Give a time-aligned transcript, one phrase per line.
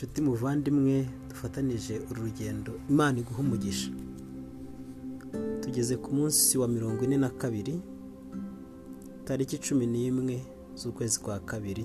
[0.00, 3.90] nshuti muvandimwe dufatanije uru rugendo imana iguha umugisha.
[5.62, 7.74] Tugeze ku munsi wa mirongo ine na kabiri
[9.24, 10.36] tariki cumi n'imwe
[10.80, 11.84] z'ukwezi kwa kabiri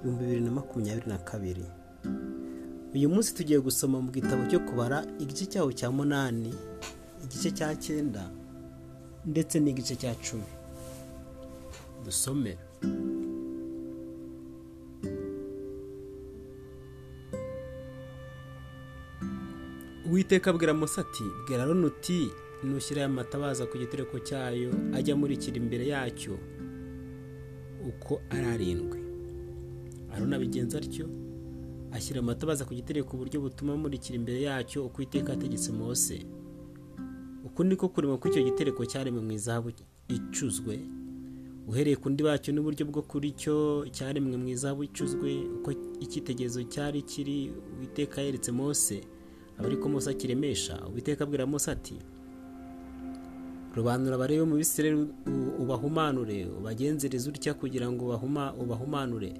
[0.00, 1.64] ibihumbi bibiri na makumyabiri na kabiri.
[2.94, 6.50] Uyu munsi tugiye gusoma mu gitabo cyo kubara igice cyaho cya munani
[7.24, 8.22] igice cya cyenda
[9.26, 10.50] ndetse n'igice cya cumi.
[12.04, 12.58] Dusome.
[20.18, 22.30] Uwiteka abwira ati bwira aroni uti
[22.64, 26.34] nushyira aya matabaza ku gitereko cyayo ajya amurikira imbere yacyo
[27.88, 28.98] uko ari arindwi.
[30.12, 31.06] Aroni abigenza atyo
[31.92, 36.26] ashyira amatabaza ku gitereko uburyo butuma amurikira imbere yacyo uko iteka ategetse Mose.
[37.46, 39.70] Uku niko kurema kuri icyo gitereko cyaremwe mu izahabu
[40.08, 40.80] icuzwe
[41.70, 45.30] uhereye ku ndi bacyo n'uburyo bwo kuri cyo cyaremwe mu izahabu icuzwe
[45.62, 45.70] uko
[46.02, 48.98] icyitegererezo cyari kiri uwiteka yeretse Mose.
[49.58, 51.96] Aba ariko Mose akiremesha uwiteka abwira Mose ati
[53.76, 54.96] robanura abarebe mu bisireri
[55.62, 58.04] ubahumanure ubagenzereze utya kugira ngo
[58.62, 59.32] ubahumanure?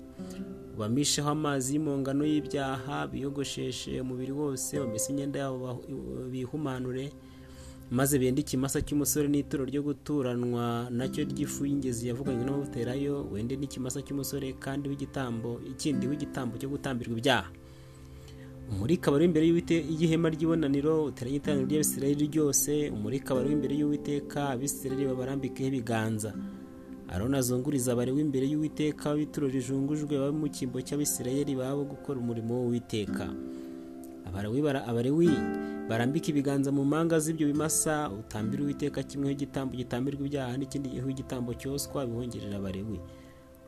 [0.75, 5.83] Ubamisheho amazi y'impongano y'ibyaha biyogosheshe umubiri wose bamese imyenda yabo
[6.31, 7.11] bihumanure?
[7.91, 14.05] Maze bende ikimasa cy'umusore n'ituro ryo guturanwa na cyo ry'ifu y'ingezi yavuganywe n'abawuterayo wende n'ikimasa
[14.07, 17.51] cy'umusore kandi w'igitambo ikindi w'igitambo cyo gutambirwa ibyaha.
[18.71, 25.69] Umurika wari imbere y'ihema ry'ibonaniro uteranye iteraniro ry'abisirayeli ryose umurika wari imbere y'uwiteka abisirayeli babarambikeho
[25.69, 26.31] ibiganza.
[27.09, 33.25] Aroni azunguriza abarewe imbere y'uwiteka w'ituro rijungujwe baba mu cyimbo cy'abisirayeli babo gukora umurimo w'uwiteka.
[34.29, 35.29] Abarewi
[35.89, 41.55] barambika ibiganza mu mpanga z'ibyo bimasa utambira uwiteka kimwe igitambo gitambirwa ibyaha n'ikindi gihe igitambo
[41.57, 43.01] cyoswa bihongerera abarewi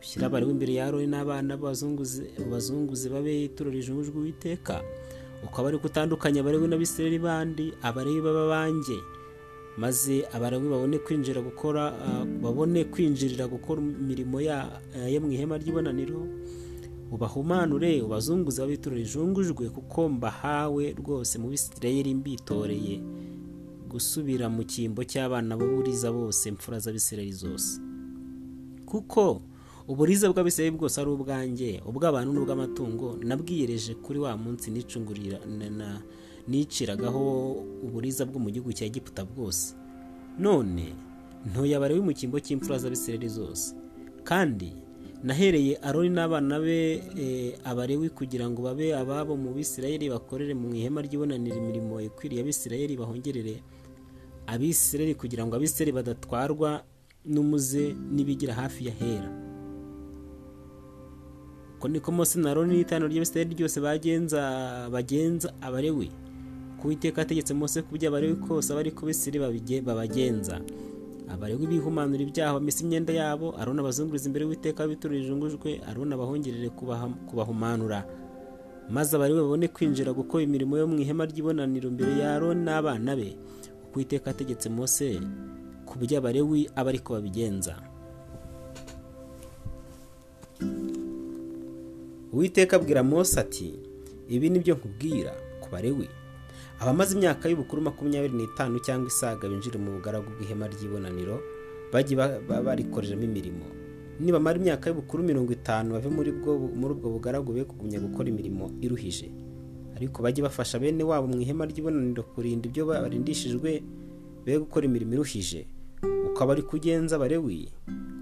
[0.00, 4.82] ushyira abarewi imbere ya aroni n'abana bazunguze babe ituro rijungujwe uwiteka.
[5.44, 8.96] Ukaba ari kutandukanya abarewi n'abisirayeli bandi abarewi baba banjye.
[9.76, 11.92] Maze abarewi babone kwinjira gukora
[12.42, 16.26] babone kwinjirira gukora imirimo yo mu ihema ry'ibonaniro.
[17.12, 23.00] Ubahumanure ubazunguze babe ituro rijungujwe kuko mbahawe rwose mu bisirayeli mbitoreye.
[23.90, 27.80] Gusubira mu cyimbo cy'abana b'uburiza bose imfura z'abisirayeli zose.
[28.86, 29.42] Kuko
[29.90, 35.38] uburiza bw'abisirayeli bwose ari ubwanjye ubw'abantu n'ubw'amatungo nabwiyereje kuri wa munsi nicungurira
[36.50, 37.24] niciragaho
[37.86, 39.74] uburiza bwo mu gihugu cya Egiputa bwose.
[40.38, 40.94] None
[41.50, 43.74] ntuye abarewi mu cyimbo cy'imfura z'abisirayeli zose.
[44.28, 44.70] Kandi
[45.26, 46.78] nahereye aroni n'abana be
[47.66, 53.54] abarewi kugira ngo babe ababo mu bisirayeli bakorere mu ihema ry'ibonanira imirimo ikwiriye abisirayeli bahongerere
[54.46, 56.70] abisirayeli kugira ngo abisirayeli badatwarwa
[57.26, 59.30] n'umuze n'ibigira hafi ya hera.
[61.80, 64.40] Uko niko Mose na Aroni n'itanu ry'abisirayeli ryose bagenza
[64.92, 66.12] bagenza abarewi.
[66.76, 70.60] Ku Uwiteka ategetse Mose kubyo abarewi kose aba ari ko Bisirayeli babagenza.
[71.32, 76.68] Abarewi bihumanura ibyaha bamesa imyenda yabo Aroni abazunguriza imbere y'Uwiteka w'ituro rijungujwe Aroni abahongerere
[77.24, 78.04] kubahumanura.
[78.92, 83.40] Maze abarewi babone kwinjira gukora imirimo yo mu ihema ry'ibonaniro imbere ya Aroni n'abana be.
[83.88, 85.16] Uko Uwiteka ategetse Mose
[85.88, 87.80] ku byo abarewi aba ari ko babigenza.
[92.32, 93.74] Uwiteka abwira Mose ati
[94.28, 96.08] ibi ni byo nkubwira ku barewi.
[96.80, 101.36] Abamaze imyaka y'ubukuru makumyabiri n'itanu cyangwa isaga binjire mu bugaragu bw'ihema ry'ibonaniro
[101.92, 103.66] bajye barikoreramo imirimo.
[104.20, 109.28] Nibamara imyaka y'ubukuru mirongo itanu bave muri ubwo bugaragu be kugumya gukora imirimo iruhije.
[109.96, 113.82] Ariko bajye bafasha bene wabo mu ihema ry'ibonaniro kurinda ibyo barindishijwe
[114.46, 115.66] be gukora imirimo iruhije.
[116.32, 117.68] Ukaba ari kugenza abarewi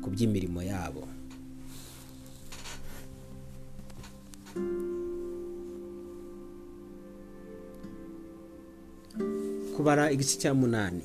[0.03, 1.07] ku by'imirimo yabo.
[9.79, 11.03] Kubara igice cya munani.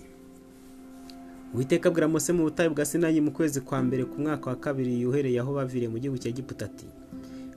[1.54, 5.02] Uwiteka abwira Mose mu butayu bwa Sinayi mu kwezi kwa mbere ku mwaka wa kabiri
[5.02, 6.86] yuhereye aho baviriye mu gihugu cya Egiputa ati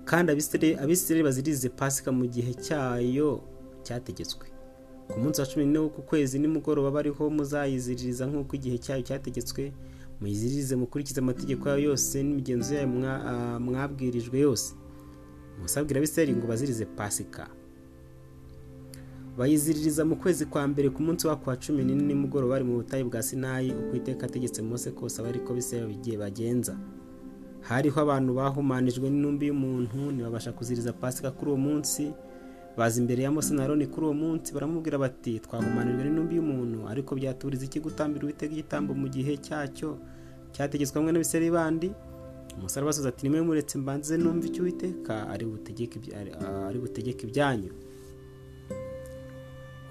[0.05, 0.33] kandi
[0.77, 3.41] abisirayeli bazirize pasika mu gihe cyayo
[3.83, 4.47] cyategetswe.
[5.09, 9.73] Ku munsi wa cumi n'ine ku kwezi nimugoroba bariho muzayiziririza nk'uko igihe cyayo cyategetswe.
[10.21, 12.89] Muyizirize mukurikize amategeko yayo yose n'imigenzo yayo
[13.65, 14.75] mwabwirijwe yose.
[15.63, 17.49] Musabwira abisirayeli ngo bazirize pasika.
[19.39, 23.23] Bayiziririza mu kwezi kwa mbere ku munsi wa cumi n'ine nimugoroba bari mu butayu bwa
[23.23, 26.77] sinayi uko iteka ategetse Mose kose aba ariko bisirayeli bigiye bagenza.
[27.61, 32.13] Hariho abantu bahumanijwe n'intumbi y'umuntu ntibabasha kuziriza pasika kuri uwo munsi.
[32.77, 37.13] Baza imbere ya Mose na Aroni kuri uwo munsi baramubwira bati twahumanijwe n'intumbi y'umuntu ariko
[37.15, 39.99] byaturiza iki gutambira uwiteka igitambo mu gihe cyacyo?
[40.53, 41.89] Cyategetswe hamwe n'abisirayeli bandi?
[42.59, 46.33] Umusore abasubiza ati nimwe muretse mbanze numva icyo ari-
[46.69, 47.73] ari butegeke ibyanyu.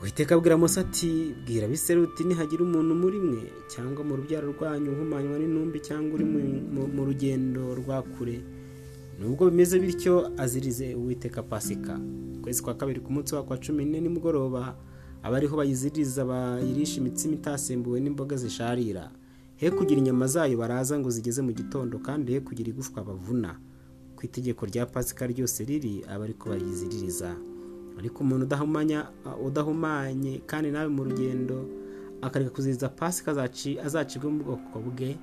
[0.05, 3.41] Uwiteka abwira mose ati bwira abisirayeli uti nihagira umuntu muri mwe
[3.73, 8.37] cyangwa mu rubyaro rwanyu uhumanywa n'intumbi cyangwa uri mu- rugendo rwa kure?
[9.19, 11.97] Nubwo bimeze bityo azirize uwiteka pasika.
[12.37, 14.75] Ukwezi kwa kabiri ku munsi wa cumi n'ine nimugoroba
[15.25, 19.09] aba ariho bayiziririza bayirisha imitsima itasembuwe n'imboga zisharira.
[19.57, 23.57] He kugira inyama zayo baraza ngo zigeze mu gitondo kandi he kugira igufwa bavuna.
[24.15, 27.33] Ku itegeko rya pasika ryose riri aba ariko bayiziririza.
[27.99, 29.07] Ariko umuntu udahumanya
[29.45, 31.65] udahumanye kandi nawe mu rugendo
[32.21, 35.15] akareka kuziriza pasika azaci- azacibwe mu bwoko bwe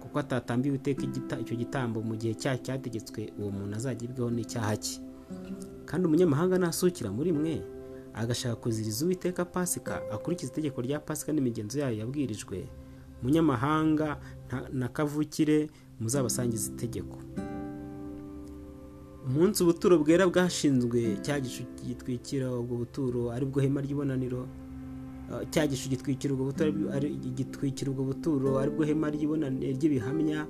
[0.00, 1.02] kuko atatambiwe iteka
[1.40, 4.96] icyo gitambo mu gihe cyayo cyategetswe uwo muntu azagibweho n'icyaha cye.
[5.84, 7.62] Kandi umunyamahanga nasukira muri mwe
[8.14, 12.68] agashaka kuziriza uwiteka pasika akurikiza itegeko rya pasika n'imigenzo yayo yabwirijwe.
[13.22, 14.16] Umunyamahanga
[14.72, 15.68] na kavukire
[16.00, 17.16] muzabasangiza itegeko.
[19.26, 24.46] Umunsi ubuturo bwera bwashinzwe cya gicu gitwikira ubwo buturo ari bwo hema ry'ibonaniro
[25.30, 26.70] Uh, cya gicu gitwikira ubwo buturo
[27.38, 30.42] gitwikira ubwo buturo ari bwo hema ry'ibihamya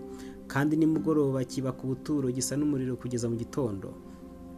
[0.49, 3.93] kandi nimugoroba kiba ku buturo gisa n'umuriro kugeza mu gitondo.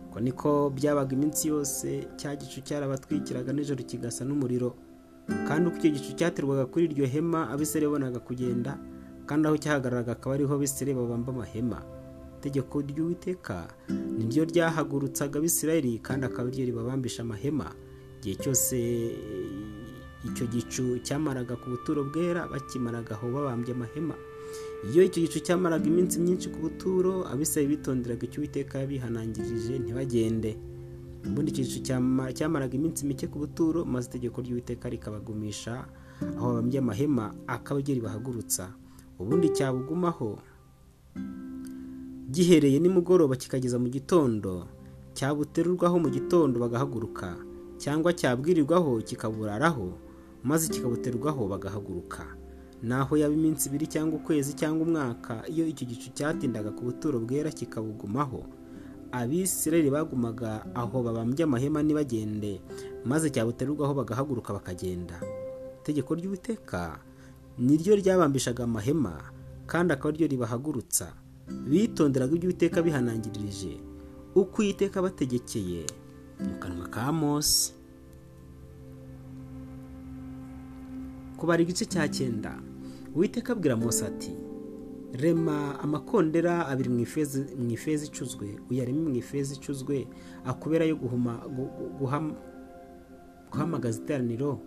[0.09, 4.79] Uko niko byabaga iminsi yose cya gicu cyarabatwikiraga nijoro kigasa n'umuriro.
[5.49, 8.79] Kandi uko icyo gicu cyaterwaga kuri iryo hema abisirayeli bonaga kugenda
[9.27, 11.83] kandi aho cyahagararaga akaba ariho abisirayeli babamba amahema.
[12.43, 13.71] Itegeko ry'uwiteka
[14.19, 17.71] niryo ryahagurutsaga abisirayeli kandi akaba ari ryo ribabambisha amahema.
[18.19, 18.77] Igihe cyose
[20.27, 24.15] icyo gicu cyamaraga ku buturo bwera bakimaraga aho babambye amahema.
[24.91, 30.59] Iyo icyo gicu cyamaraga iminsi myinshi ku buturo abisirayeli bitonderaga icyo uwiteka yabihanangirije ntibagende.
[31.27, 35.87] Ubundi icyo gicu cyama- cyamaraga iminsi mike ku buturo maze itegeko ry'uwiteka rikabagumisha
[36.39, 38.75] aho babambye amahema akaba ari ryo ribahagurutsa.
[39.23, 40.39] Ubundi cyabugumaho
[42.33, 44.67] gihereye nimugoroba kikageza mu gitondo
[45.17, 47.37] cyabuterurwaho mu gitondo bagahaguruka
[47.83, 49.89] cyangwa cyabwirirwaho kikaburaraho
[50.43, 52.25] maze kikabuterwaho bagahaguruka.
[52.83, 57.51] Naho yaba iminsi ibiri cyangwa ukwezi cyangwa umwaka iyo icyo gicu cyatindaga ku buturo bwera
[57.55, 58.43] kikabugumaho.
[59.13, 62.59] Abisirayeli bagumaga aho babambye amahema ntibagende
[63.07, 65.21] maze cyabuterurwaho bagahaguruka bakagenda.
[65.85, 66.99] Itegeko ry'uwiteka
[67.59, 69.31] niryo ryabambishaga amahema
[69.71, 71.15] kandi akaba ari ryo ribahagurutsa.
[71.49, 73.73] Bitonderaga ibyo uwiteka bihanangirije
[74.35, 75.83] uko uwiteka abategekeye
[76.41, 77.73] mu kanwa ka mose.
[81.37, 82.59] Kubara igice cya cyenda
[83.15, 84.33] uwiteka abwira mose ati
[85.13, 87.01] rema amakondera abiri mu
[87.71, 88.57] ifeza icuzwe.
[88.71, 90.07] Uyareme mu ifeza icuzwe
[90.45, 90.97] akubera yo
[93.51, 94.61] guhamagaza iteraniro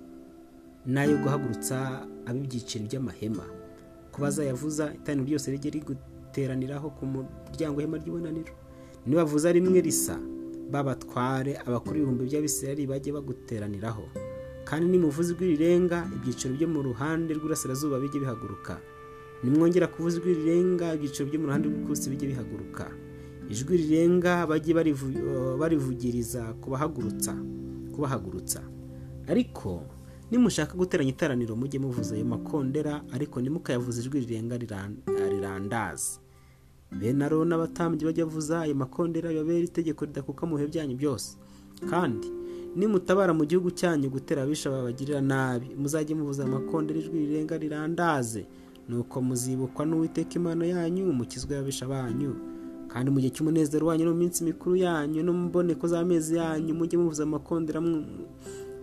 [0.85, 3.45] n'ayo guhagurutsa ab'ibyiciro by'amahema.
[4.11, 5.71] Ko bazayavuza iteraniro ryose rijye
[6.35, 8.53] riguteraniraho ku muryango w'ihema ry'ibonaniro.
[9.07, 10.19] Nibavuza rimwe risa
[10.71, 14.03] babatware abakuru ibihumbi by'abisirayeli bajye baguteraniraho.
[14.65, 18.81] Kandi nimuvuze ijwi rirenga ibyiciro byo mu ruhande rw'urasirazuba bijye bihaguruka.
[19.43, 22.85] Nimwongera kuvuza ijwi rirenga ibyiciro byo mu ruhande rw'ikusi bijye bihaguruka.
[23.49, 27.33] Ijwi rirenga bajye barivu- barivugiriza kubahagurutsa
[27.93, 28.59] kubahagurutsa
[29.29, 29.81] ariko
[30.31, 36.19] nimushaka guteranya iteraniro mujye muvuza ayo makondera ariko ntimukayavuze ijwi rirenga riran- rirandaza
[36.91, 41.37] bene aroni n'abatambyi bajya bavuza ayo makondera bibabera itegeko ridakuka mu bihe byanyu byose.
[41.89, 42.27] Kandi
[42.75, 48.45] nimutabara mu gihugu cyanyu gutera abisha babagirira nabi muzajye muvuza amakondera ijwi rirenga rirandaze.
[48.89, 52.35] Nuko muzibukwa n'uwiteka imana yanyu mukizwe y'abisha banyu.
[52.87, 56.71] Kandi mu gihe cy'umunezero wanyu no mu minsi mikuru yanyu no mu mboneko z'amezi yanyu
[56.77, 58.05] mujye muvuza amakondera mu-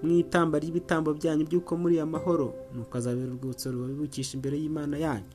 [0.03, 5.31] itamba ry'ibitambo byanyu by'uko muri amahoro nuko azabera urwibutso rubabibukisha imbere y'imana yanyu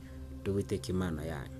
[0.46, 1.57] uwiteka imana yanyu.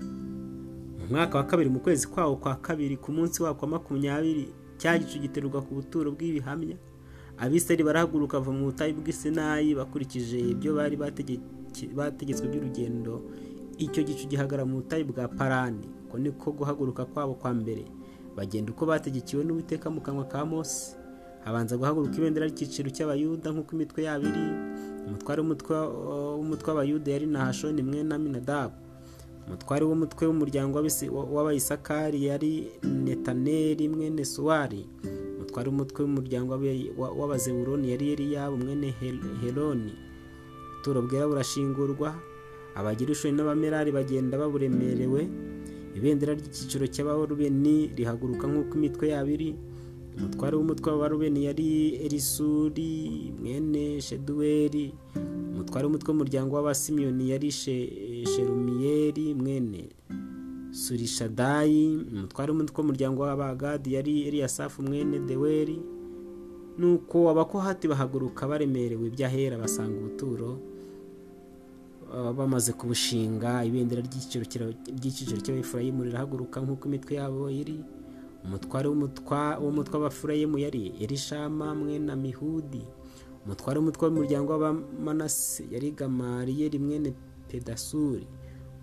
[0.00, 4.98] Mu mwaka wa kabiri mu kwezi kwawo kwa kabiri ku munsi wako wa makumyabiri cya
[4.98, 6.76] gicu giterurwa ku buturo bw'ibihamya.
[7.38, 13.22] Abisirayeli barahaguruka bava mu butayu bw'isinayi bakurikije ibyo bari bategetswe by'urugendo.
[13.80, 15.84] Icyo gicu gihagara mu butayu bwa parani.
[16.08, 17.84] Uko niko guhaguruka kwabo kwa mbere.
[18.36, 20.96] Bagenda uko bategekiwe n'uwiteka mu kanwa ka mose.
[21.44, 24.44] Habanza guhaguruka ibendera ry'icyiciro cy'abayuda nk'uko imitwe yabo iri
[25.08, 28.76] umutware w'umutwe w'abayuda yari nahashoni mwene aminadabu.
[29.46, 30.74] Umutware w'umutwe w'umuryango
[31.34, 32.52] w'abayisakari yari
[33.04, 34.86] netaneri mwene suwari.
[35.36, 36.50] Umutware w'umutwe w'umuryango
[37.18, 38.88] w'abazewuroni yari eliyabu mwene
[39.42, 39.92] heloni.
[40.72, 42.08] Ubuturo bwera burashingurwa
[42.78, 45.22] abagirushoni n'abamerari bagenda baburemerewe.
[45.96, 49.50] Ibendera ry'icyiciro cy'abarubeni rihaguruka nk'uko imitwe yabo iri.
[50.16, 51.68] Umutware w'umutwe w'abarubeni yari
[52.06, 52.90] elisuri
[53.40, 54.94] mwene umutware
[55.52, 57.46] umutware w'umutwe w'umuryango w'abasimiyoni yari
[58.26, 59.88] sherumiyeri mwene
[60.70, 65.78] surishadayi umutware w'umutwe w'umuryango w'abagadi yari eliyasafu mwene deweri.
[66.78, 70.58] Nuko abakohati bahaguruka baremerewe iby'ahera basanga ubuturo
[72.36, 73.64] bamaze kubushinga.
[73.64, 77.78] Ibendera ry'icyiciro cy'abefurayimu rirahaguruka nk'uko imitwe yabo iri.
[78.44, 82.82] Umutware w'umutwe w'abafurayimu yari erishama mwene mihudi
[83.44, 87.10] umutware w'umutwe w'umuryango w'abamanase yari gamariyeri mwene
[87.50, 88.26] pedasuri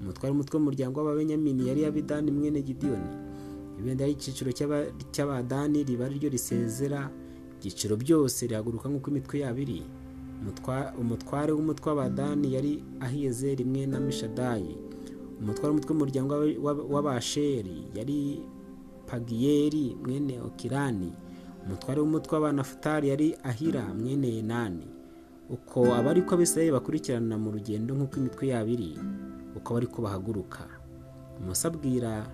[0.02, 3.10] umutware w'umutwe w'umuryango w'ababenyamini yari abidani mwene gidiyoni
[3.80, 4.52] ibendera ry'icyiciro
[5.14, 7.10] cy'abadani riba ryo risezera
[7.58, 9.82] ibyiciro byose rihaguruka nk'uko imitwe yabo iri.
[11.02, 12.74] Umutware w'umutwe w'abadani yari
[13.06, 14.74] ahiyezeri rimwe na mishadayi
[15.42, 16.34] umutware w'umutwe w'umuryango
[16.94, 18.20] w'abasheri yari
[19.10, 21.12] pagiyeri mwene okirani.
[21.66, 24.86] Umutware w'umutwe w'abanafutari yari ahira mwene yenani
[25.50, 28.92] uko aba ariko abisirayeli bakurikirana mu rugendo nk'uko imitwe yabo iri
[29.56, 30.68] uko bari ko bahaguruka.
[31.46, 32.28] Musa abwira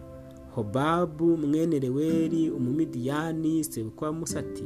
[0.55, 4.65] hobabu mwene reweri umumidiyani sebukwa musati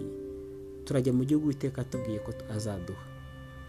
[0.86, 3.06] turajya mu gihugu witeka tubwiye ko azaduha.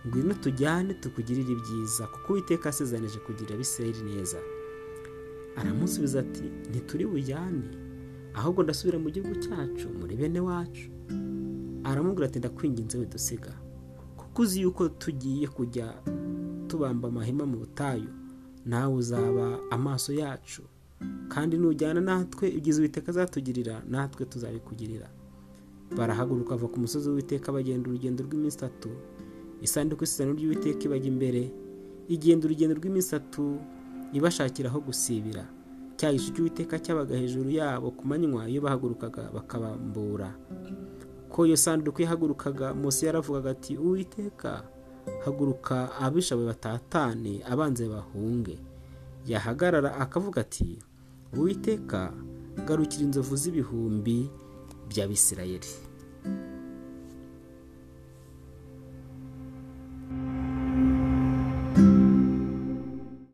[0.06, 4.38] Ngwino tujyane tukugirire ibyiza kuko uwiteka asezanije kugirira abisirayeli neza.
[5.56, 7.66] Aramusubiza ati ntituri bujyane
[8.35, 10.87] ahubwo ndasubira mu gihugu cyacu muri bene wacu.
[11.85, 13.52] Aramubwira ati ndakwinginze widusiga
[14.38, 15.95] kuko uzi yuko tugiye kujya
[16.68, 18.07] tubamba amahema mu butayu
[18.66, 20.62] nawe uzaba amaso yacu.
[21.28, 25.11] Kandi nujyana natwe ibyiza uwiteka azatugirira natwe tuzabikugirira.
[25.97, 28.88] Barahaguruka bava ku musozi w'uwiteka bagenda urugendo rw'iminsi itatu.
[29.61, 31.42] Isanduku y'isezerano ry'uwiteka ibajya imbere.
[32.09, 33.59] Igenda urugendo rw'iminsi itatu
[34.14, 35.50] ibashakira aho gusibira.
[35.99, 40.30] Cya gicu cy'uwiteka cyabaga hejuru yabo ku manywa iyo bahagurukaga bakabambura.
[41.38, 44.66] Ko iyo sanduku yahagurukaga munsi yaravugaga ati uwiteka
[45.25, 48.59] haguruka abishawe batatane abanze bahunge.
[49.26, 50.83] Yahagarara akavuga ati
[51.38, 52.11] uwiteka
[52.66, 54.26] garukira inzovu z'ibihumbi
[54.90, 55.71] by'abisirayeli.